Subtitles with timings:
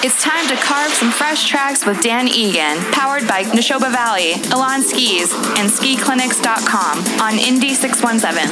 [0.00, 4.80] It's time to carve some fresh tracks with Dan Egan, powered by Nashoba Valley, Elan
[4.80, 8.46] Skis, and SkiClinics.com on Indie 617.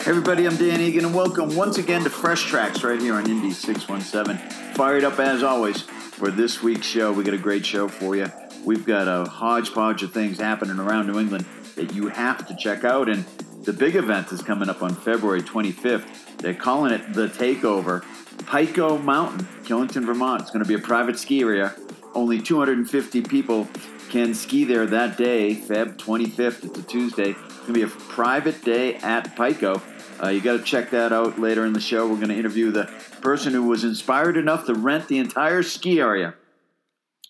[0.00, 3.26] Hey everybody, I'm Dan Egan, and welcome once again to Fresh Tracks right here on
[3.26, 4.38] Indie 617.
[4.74, 7.12] Fired up as always for this week's show.
[7.12, 8.28] We got a great show for you.
[8.64, 11.44] We've got a hodgepodge of things happening around New England
[11.74, 13.26] that you have to check out, and
[13.64, 16.38] the big event is coming up on February 25th.
[16.38, 18.02] They're calling it the Takeover.
[18.50, 20.42] Pico Mountain, Killington, Vermont.
[20.42, 21.72] It's going to be a private ski area.
[22.16, 23.68] Only 250 people
[24.08, 26.64] can ski there that day, Feb 25th.
[26.64, 27.30] It's a Tuesday.
[27.30, 29.80] It's going to be a private day at Pico.
[30.20, 32.08] Uh, you got to check that out later in the show.
[32.08, 36.00] We're going to interview the person who was inspired enough to rent the entire ski
[36.00, 36.34] area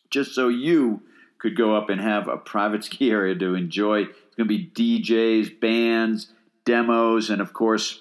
[0.08, 1.02] just so you
[1.38, 4.04] could go up and have a private ski area to enjoy.
[4.04, 6.32] It's going to be DJs, bands,
[6.64, 8.00] demos, and of course,